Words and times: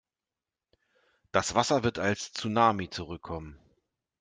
Das 1.31 1.53
Wasser 1.53 1.83
wird 1.83 1.99
als 1.99 2.33
Tsunami 2.33 2.89
zurückkommen. 2.89 3.59